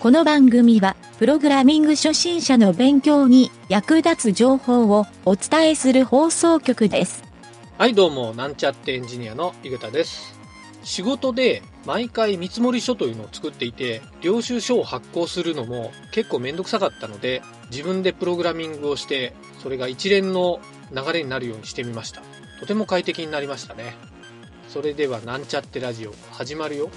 [0.00, 7.22] この番組は、プログラミング初心者の勉強に役立つ情報をお伝えする放送局です。
[7.76, 10.34] はい、どうも、なんちゃってエンジニアの井桁です。
[10.84, 20.60] 仕事で毎回見積書というのを作っていて、領収書を発行するのも結構めんどくさかったので、自分でプログラミングをして、それが一連の
[20.92, 22.22] 流れになるようにしてみました。
[22.58, 23.96] とても快適になりましたね。
[24.66, 26.88] それでは、なんちゃってラジオ、始まるよ。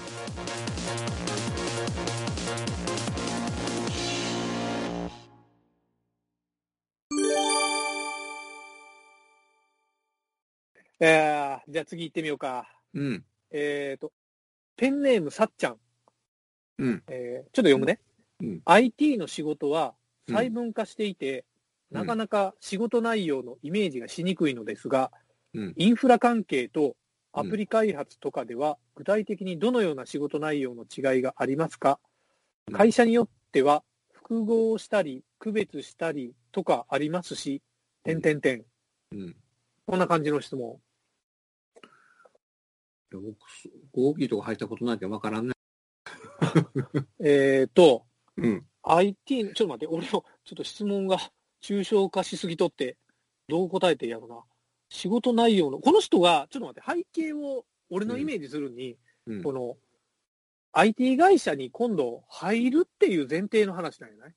[11.00, 12.68] えー、じゃあ次行ってみようか。
[12.94, 13.24] うん。
[13.50, 14.12] えーと、
[14.76, 15.76] ペンネームさっちゃん。
[16.78, 17.02] うん。
[17.08, 18.00] えーちょっと読むね。
[18.40, 19.94] うん IT の仕事は
[20.28, 21.44] うん細分化していて、うん
[21.94, 25.12] なかなか仕事内容のイメージがしにくいのですが、
[25.52, 26.96] うんインフラ関係と
[27.32, 31.98] アプリ開発とかでは、具体的にどのような仕事内容の違いがありますか、
[32.68, 37.60] うん会社によっては複合したり、区別したりとかありますし、
[38.04, 38.64] 点々点。
[39.12, 39.36] うん。
[39.86, 40.80] こんな感じの質問。
[43.20, 43.38] 僕、
[43.92, 45.54] 合議とか入ったことないけどわからんね。
[47.20, 48.66] えーと、うん。
[48.82, 51.18] IT、ちょっと待って、俺のちょっと質問が
[51.62, 52.96] 抽象化しすぎとって、
[53.48, 54.42] どう答えていいやろな。
[54.90, 59.42] 仕事内容の、この人が、ちょっと待って、背景を俺のイメージするに、うん。
[59.42, 59.76] この、
[60.72, 64.34] IT 会社に今度入るっていう前提の話なんじゃない、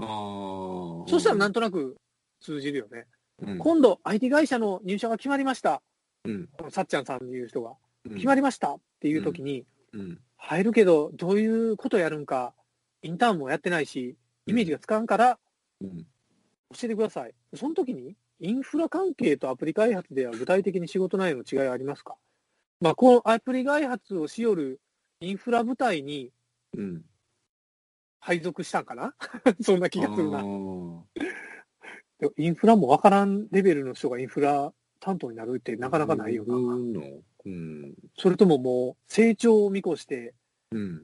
[0.00, 1.08] ああ。
[1.08, 1.96] そしたらなんとなく
[2.40, 3.06] 通じるよね。
[3.42, 5.82] うん、今度 IT 会社の入社が決まりました。
[6.24, 6.48] うん。
[6.70, 7.74] さっちゃんさんっていう人が。
[8.08, 10.20] うん決まりましたっていう時に、うん。
[10.36, 12.54] 入るけど、どういうことやるんか、
[13.02, 15.38] インターンもやってないし、イメージがつかんから、
[15.80, 16.06] うん。
[16.72, 17.34] 教えてください。
[17.54, 22.16] その時に、インフラ関係とアプリ開発では具体的に仕事内容の違いはありますか？
[22.80, 24.80] まあ、このアプリ開発をしよる
[25.20, 26.32] インフラ部隊に
[26.76, 27.02] うん。
[28.20, 29.14] 配属したんかな？
[29.62, 30.42] そんな気がするな。
[32.36, 36.54] インフラもわからんレベルの人がインフラ担当になるってなかなかないよな。
[37.46, 37.94] うん。
[38.18, 40.34] それとももう成長を見越して、
[40.72, 41.02] うん。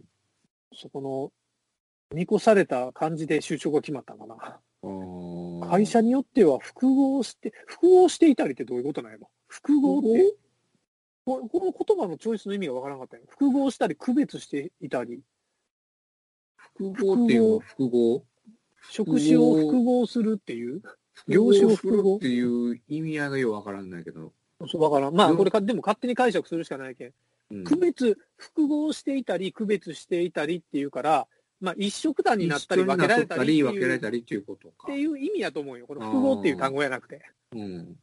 [0.74, 1.32] そこの
[2.14, 4.60] 見越された感じで就職が決まったんかな。
[5.70, 10.34] 会社によっては複合して、複合していたりってどういうことなんやろ複合って
[11.24, 13.22] ここの言葉のチョイスの意味がわからなかったよ。
[13.28, 15.20] 複合したり、区別していたり、
[16.56, 18.24] 複合っていうのは複合？
[18.90, 20.82] 職種を複合するっていう、
[21.28, 22.16] 業種を複合？
[22.16, 24.32] っていう意味合いがようわからんないけど。
[24.68, 25.14] そうわからん。
[25.14, 27.12] まあ、うんこれか、でも勝手に解釈するしかないけん。
[27.50, 31.26] うん区別、複合していたり、区別していたりっていうから、
[31.60, 34.88] まあ、一色単になったり、分けられたりっていう分けられたりっていうことか。
[34.88, 35.86] っていう意味やと思うよ。
[35.86, 37.22] この複合っていう単語やなくて。
[37.54, 37.94] うん。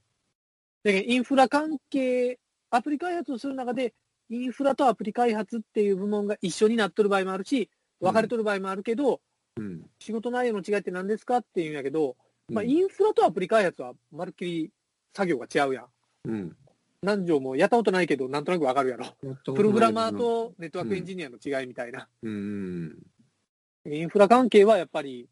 [0.83, 2.39] だけどインフラ関係、
[2.69, 3.93] アプリ開発をする中で、
[4.29, 9.19] インフラとアプリ開発っていう部門が一緒になっとる場合もあるし、分かれとる場合もあるけど、
[9.57, 9.85] うん。
[9.99, 12.15] 仕事内容の違いって何ですかっていうんやけど、
[12.47, 14.71] まあ、うんインフラとアプリ開発はまるっきり
[15.13, 15.85] 作業が違うやん。
[16.25, 16.55] うん。
[17.01, 19.05] 何条もやったことないけど、なんとなく分かるやろ。
[19.43, 22.09] プログラマーとネットワークエンジニアの違いみたいな。
[22.21, 22.97] うん。
[23.85, 25.29] インフラ関係はやっぱり、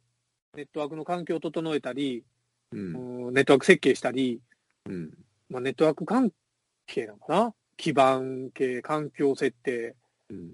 [0.56, 2.24] ネットワークの環境を整えたり、
[2.72, 3.28] うん。
[3.28, 4.42] うんネットワーク設計したり、
[4.86, 5.12] うん。
[5.50, 6.32] まあ、ネットワーク関
[6.86, 7.54] 係なのかな？
[7.76, 9.96] 基盤系、環境設定、
[10.30, 10.54] うん。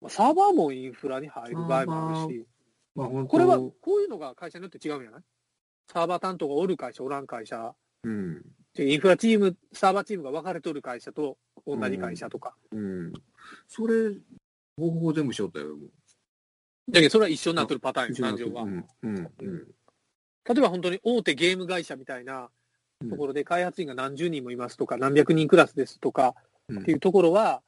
[0.00, 2.46] まあ、サーバーもインフラに入る場合もあるし、
[2.94, 5.22] まあこれは、こういうのが会社によって違うんじゃない？
[5.92, 7.74] サーバー担当がおる会社、おらん会社、
[8.04, 8.42] うん。
[8.78, 11.36] インフラチーム、サーバーチームが分かれとる会社と
[11.66, 12.54] 同じ会社とか。
[12.70, 13.12] うん。
[13.66, 14.14] それ、
[14.76, 15.76] 方法全部しよったよ。
[16.88, 18.62] だけど、それは一緒になっとるパターンよ、感情は。
[18.62, 18.86] うん。
[19.02, 19.16] うん。
[19.16, 19.74] うん。
[20.44, 22.48] 例えば本当に大手ゲーム会社みたいな
[23.02, 26.34] うんところで開発員が何十人もいますとか、何百人クラスですとか
[26.68, 27.62] うんっていうところは、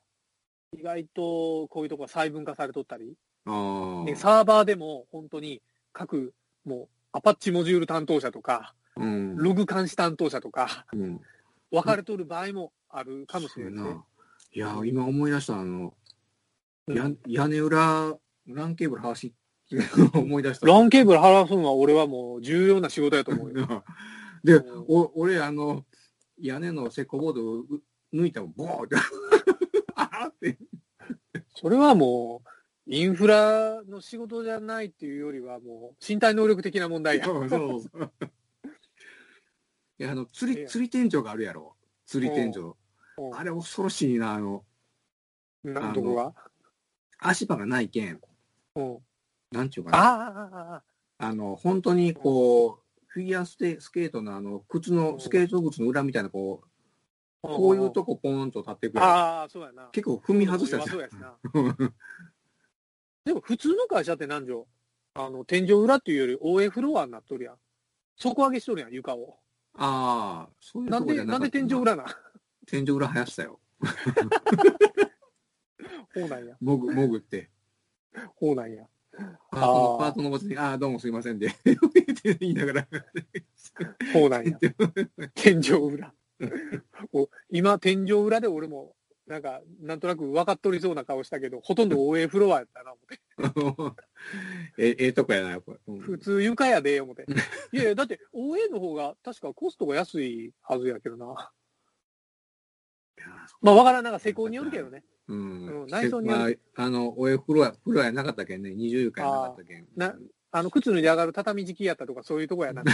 [0.77, 4.05] 意外とこういうところは細分化されとったり、ああ。
[4.05, 5.61] でサーバーでも本当に
[5.93, 6.33] 各、
[6.65, 9.37] もう、アパッチモジュール担当者とか、うん。
[9.37, 11.21] ログ監視担当者とか、うん。
[11.71, 13.91] 分かれとる場合もあるかもしれないね。
[13.91, 14.05] な。
[14.55, 15.95] いや、今思い出した、あの、
[16.87, 18.17] うんや屋根裏、
[18.49, 19.33] ランケーブル走っ
[19.71, 20.67] て思い出した。
[20.67, 23.85] ランケーブル払わすのは俺はもう重要な仕事やと思うよ。
[24.45, 25.85] でうん、お俺、あの、
[26.41, 27.79] 屋根の石膏ボード
[28.13, 28.97] 抜いたら、ボーって、
[29.95, 30.59] あーって。
[31.55, 32.49] それはもう、
[32.87, 37.25] インフラの仕事じゃないっていうよりはもう、身体能力的な問題や。
[37.25, 38.13] そうそうそう。
[40.03, 41.77] いや、あの、釣り、釣り天井があるやろ。
[42.07, 42.59] 釣り天井。
[42.59, 42.75] うん
[43.35, 44.65] あれ恐ろしいな、あの、
[45.63, 46.33] などこが
[47.19, 48.19] 足場がないけん。
[48.75, 48.99] うん。
[49.53, 50.83] なんちゅうかな。
[51.19, 56.69] あの、本当にこう、フィギュアステスケートのあの、靴の、スケート靴の裏みたいな、こう、
[57.43, 59.05] こういうとこポーンと立ってくる。
[59.05, 59.91] ああ、そうやな。
[59.93, 61.37] 結構踏み外したそうやしな。
[63.27, 64.67] でも普通の会社って何条
[65.15, 67.57] あの、天井裏っていうより OA フロアになっとるやん。
[68.17, 69.42] 底上げしとるやん、床を。
[69.75, 72.07] ああ、そういうなんで、なんで天井裏なん
[72.67, 73.61] 天井裏生やしたよ。
[76.15, 76.57] ほうなんや。
[76.61, 77.51] もぐ、もぐって。
[78.37, 78.87] ほうなんや。
[79.51, 81.51] パートの、パートのおばちゃんに、ああ、どうもすいませんで、っ
[82.23, 82.89] て言いながら。
[84.13, 84.59] ほうなんや。
[85.35, 86.15] 天井裏。
[87.13, 88.95] お今、天井裏で俺も、
[89.27, 93.22] なんか、なんとなく分かっとりそうな顔したけど、ほとんど OA フロアやったな、思って。
[94.79, 95.73] え、ええとこやな、やっぱ。
[95.87, 97.27] うん普通床やで、思って。
[97.73, 101.53] いやいや、だって OA の方が確かコストが安いはずやけどな。
[103.61, 105.05] まあ、わからん、なんか施工によるけどね。
[105.29, 109.87] うんうん内装によまあ、あの、おえ風呂や、風呂やなかったけんね、20床やなかったけん。
[109.97, 110.17] な
[110.51, 112.83] あの、靴脱いで上がる畳敷きやったとか、そういうとこやな。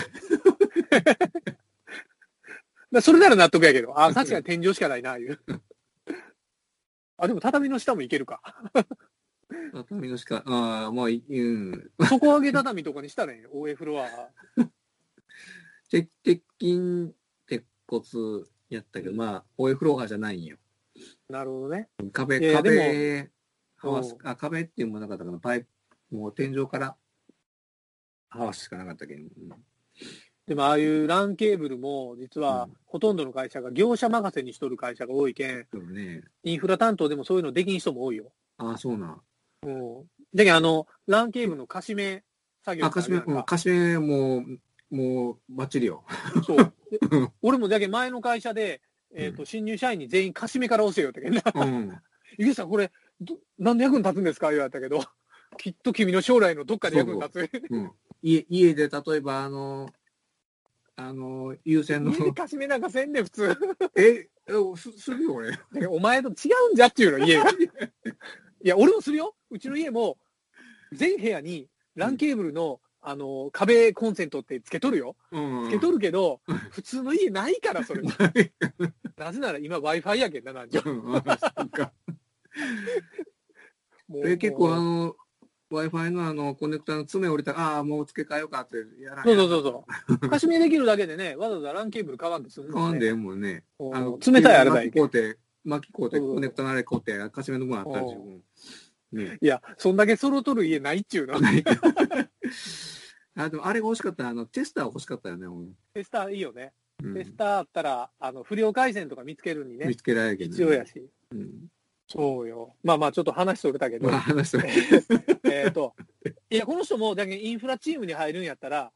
[2.90, 5.40] だそれなら納得やけど、あ、確かに天井しかないな、いう。
[7.16, 8.40] あ、でも畳の下もいけるか。
[9.72, 11.90] 畳のしか、ああ、もうい、うん。
[12.06, 14.08] 底上げ畳とかにしたらね、OA フロア。
[15.90, 17.12] 鉄鉄筋、
[17.46, 18.02] 鉄骨
[18.68, 20.58] やったけど、まあ、おえ風呂がじゃないんよ。
[21.28, 21.88] なるほどね。
[22.12, 23.30] 壁、壁、
[23.80, 25.68] 合わすうあ、壁っていうものなかったかな、パイプ、
[26.10, 26.96] もう天井から
[28.30, 29.28] 合わすしかなかったけど、うん
[30.46, 36.22] でも、ああいう LAN ケーブルも、実はうん、ほとんどの会社が業者任せにしとる会社が多いけん、そうね。
[36.42, 38.32] インフラ担当でもそういうのできん人も多いよ。
[38.56, 39.20] ああ、そうなん。
[39.66, 40.02] うん。
[40.34, 42.22] だけど、あの、LAN ケーブルの貸し目
[42.64, 43.02] 作業あ、ってあ
[43.44, 46.04] かしめ、うもう、もう、バッチリよ。
[46.46, 46.72] そう。
[46.90, 46.98] で
[47.42, 48.80] 俺もだけど前の会社で、
[49.14, 51.66] えっ、と、新入社員に全員貸し目から押せよってけどな。
[51.66, 51.98] うん。
[52.36, 54.50] ゆげさん、これ、どなんで役に立つんですか？
[54.50, 55.02] 言われたけど、
[55.56, 57.62] きっと君の将来のどっかで役に立つ。
[57.70, 57.92] うん。
[58.22, 59.90] 家、家で例えば、あの、
[60.96, 62.18] あの、優先の家、
[62.58, 63.56] でなんかせんねん、普通。
[63.96, 65.56] え、えす、するよ、俺。
[65.88, 66.32] お前と違
[66.70, 67.44] うんじゃっていうの、家が。
[68.64, 69.34] いや、俺もするよ。
[69.50, 70.18] うちの家も、
[70.92, 75.16] 全部屋に LAN ケーブルの、あの、壁コンセントってつけとるよ。
[75.30, 76.40] うんつけとるけど、
[76.70, 78.02] 普通の家ないから、それ。
[79.16, 80.82] なぜなら今 Wi-Fi やけんな、なんじゃ。
[80.84, 81.92] うんあそっか
[84.08, 85.14] もうえ結構あの、
[85.70, 89.84] Wi-Fi のあの、コネクタの爪折れたら、ああ、もう付け替えようかってやらんそうそうそうそ
[90.14, 90.18] う。
[90.30, 93.00] 貸し目できるだけでね、わざわざ LAN ケーブル買わんで済む変わんね。
[93.00, 93.64] でええもんね。
[93.78, 94.98] うんあの冷たいあれだい巻き。
[94.98, 95.18] 工程、
[95.68, 98.18] 巻き工程、コネクタのあれ工程、かしめの分あったでしょ。
[98.18, 98.42] うん
[99.10, 101.36] ねいや、そんだけ揃っとる家ないっちゅうの。
[103.36, 105.46] あ、でもあれが欲しかった、あの、テスター欲しかったよね、
[105.94, 106.72] テスターいいよね。
[107.02, 110.56] うんテスターあったら、あの、不良回線とか見つけるにね見、つけられるけどね。
[110.56, 111.08] 必要やし。
[112.08, 112.74] そうよ。
[112.82, 114.58] まあまあ、ちょっと話それたけどまあ、、話し
[115.42, 115.94] てえっと、
[116.50, 118.92] いや、この人も、だけインフラチームに入るんやったら、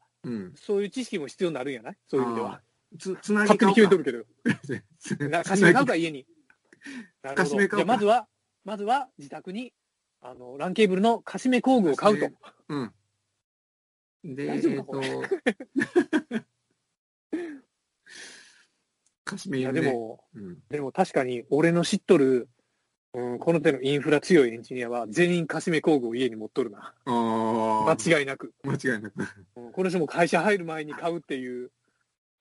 [0.55, 2.61] そういう知識も必要になるんやないそういう意味では。
[2.99, 5.29] つ、つなぎ勝手に決めとるけど。
[5.29, 6.25] な貸し目買うか、家に。
[7.21, 7.67] なるほど。
[7.67, 8.27] じゃあ、まずは、
[8.65, 9.73] まずは自宅に、
[10.21, 12.29] あの、ランケーブルの貸し目工具を買うと。
[12.69, 12.93] うん。
[14.23, 15.03] で、えっ、大丈夫かと、
[19.25, 19.73] カシメいや。
[19.73, 22.49] でも、うん、でも確かに、俺の知っとる、
[23.13, 26.93] うん、この手のインフラ強いエンジニアは、全員貸し目工具を家に持っとるな。
[27.05, 27.95] ああ。
[27.97, 28.53] 間違いなく。
[28.63, 29.13] 間違いなく。
[29.55, 31.71] うんこの人も会社入る前に買うっていう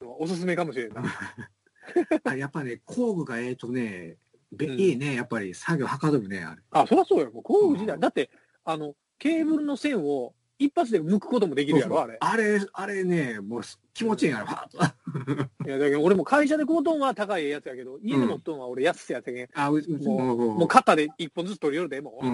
[0.02, 1.02] のはおすすめかもしれんな。
[2.24, 4.18] あやっぱね、工具がええとね、
[4.52, 6.62] べうんいいね、やっぱり作業はかどるね、あれ。
[6.70, 7.30] あ、そりゃそうよ。
[7.30, 7.94] もう工具自体。
[7.94, 8.30] うんだって、
[8.64, 12.16] あの、ケーブルの線を一発で剥くこともできるやろ、あれ。
[12.20, 13.62] あれ、あれね、もう
[13.94, 15.66] 気持ちいいんやろ、パーッと。
[15.66, 19.48] いや、だけど俺も会社で買うとんは高いやつやけど、家で持っとんは俺安いやつやけん。
[19.54, 22.26] あ、ううちももう、もう肩で一本ずつ取り寄るでもう。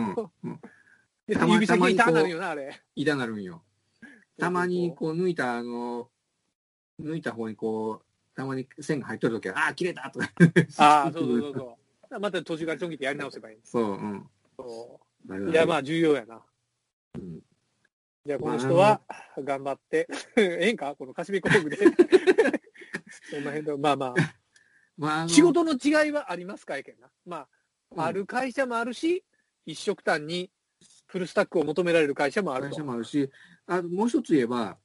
[0.49, 0.61] うん
[1.31, 2.81] 指先痛なるよな、あれ。
[2.97, 3.63] 痛なるんよ。
[4.39, 6.09] たまにこう抜いた、あの、
[7.01, 10.31] 抜いた方にこう、たまに線が入っとるときは、あー、切れたとか。
[10.79, 11.88] ああ、そうそうそうそう。
[12.11, 13.59] また途中からちょん切ってやり直せばいい。
[13.63, 14.31] そう、うん。
[14.57, 16.43] そういや、まあ重要やな。
[17.17, 17.41] うん
[18.27, 19.01] じゃあこの人は
[19.39, 20.95] 頑張って、 ええんか？
[20.95, 21.79] この貸し工具で。
[23.31, 24.15] そんな辺で、まあまあ、
[24.99, 26.77] まあ、仕事の違いはありますか？
[26.77, 27.11] やけんな。
[27.25, 27.49] ま
[27.93, 29.25] うんあ、ある会社もあるし、
[29.65, 30.51] 一色単に
[31.07, 32.77] フルスタックを求められる会社もある会と。
[32.77, 33.31] 社もあるし、
[33.67, 34.77] あともう一つ言えば、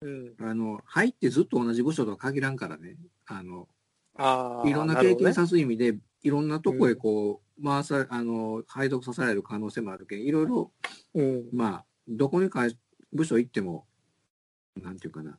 [0.00, 0.34] うん。
[0.38, 2.96] あの、入ってずっと同じ部署とは限らんからね。
[3.26, 3.68] あの、
[4.14, 10.72] ああ、いろんな経験さす意味で、いろんなとこへこう、回さ、あの、配属させられる可能性もあるけん、いろいろ、
[11.14, 11.42] なるほどね。
[11.52, 12.66] まあ、どこにか
[13.12, 13.86] 部署行っても、
[14.82, 15.38] なんていうかな、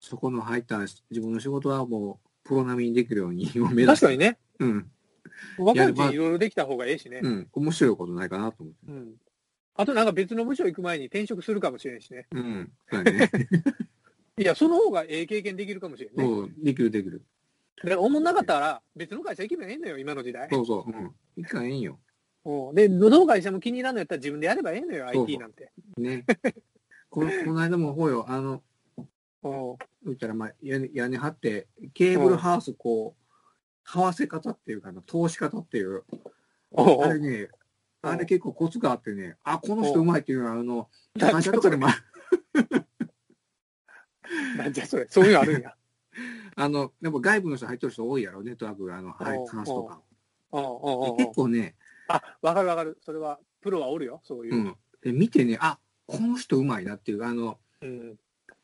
[0.00, 3.70] そこの入った自分の仕事はもう、プロ並みにできるように 目うん。
[3.70, 3.86] 指す。
[3.86, 4.38] 確かにね。
[4.58, 4.90] うん。
[5.56, 7.20] 若いうちにいろいろできた方がええしね。
[7.22, 7.48] うん。
[7.50, 8.78] 面白いことないかなと思って。
[8.86, 9.14] うん。
[9.76, 12.26] あとなんか別の部署行く前に転職するかもしれんしね。
[12.32, 12.72] うん。
[12.90, 13.30] そうだね。
[14.36, 16.22] いや、その方がええ経験できるかもしれんね。
[16.22, 17.22] そう、できるできる。
[17.84, 20.48] で、思んなかったら別の会社行けばええのよ、今の時代。
[20.50, 20.90] そうそう。
[20.90, 21.14] うん。
[21.36, 21.98] いかんええんよ。
[22.44, 25.72] うんで、どの会社も気に入らんのやったら自分でやればええのよ、そう IT なんて。
[25.96, 26.24] ね。
[27.10, 28.62] このこの間もほうよ、あの、
[29.42, 33.22] おう言ったら、まあ、屋根屋根張って、ケーブルハウス、こう、
[33.84, 36.04] はわせ方っていうかな、通し方っていう、
[36.76, 37.48] あれね、うん
[38.00, 41.88] あれ結構コツがあってね、あ、この人うまいっていうのは、あの、会社とかでも、
[44.56, 45.06] なんじゃそれ。
[45.08, 45.74] そういうのあるんや。
[46.60, 50.00] あの、でも外部の人入ってる人多いやろ、ネットワークが、あの、はいおう、話とか。
[51.16, 51.76] 結構ね、
[52.08, 52.98] あ、わかるわかる。
[53.04, 54.20] それは、プロはおるよ。
[54.24, 54.58] そういうう。
[54.58, 54.76] ん。
[55.02, 58.16] で、見てね、あ、この人うまいなっていう、あの、うん。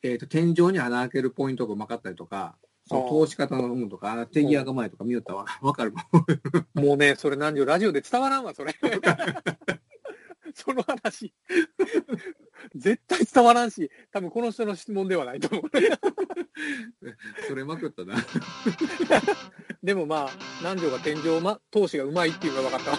[0.03, 6.85] えっ、と、天井に穴開けるポイントがうまかったりとか、そおの通し方のものとか、あ手際が前とか見よったわ、わかるもん。
[6.85, 8.75] もうね、それ何時ラジオで伝わらんわ、それ。
[10.55, 11.33] その話。
[12.73, 15.71] 絶対伝わらんし、多分この人の質問ではないと思う。
[17.47, 18.15] それまくったな。
[19.83, 20.29] でもまあ、
[20.61, 22.97] 南條が天井、ま、投資がうまいっていうのが分かったわ。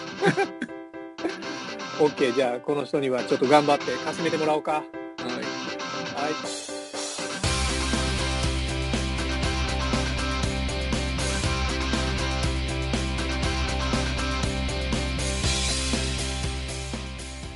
[1.99, 4.73] OK、じゃあこの人にはちょっと頑張ってかすめてもらおうか。
[4.73, 4.83] はい。
[4.83, 6.56] はい。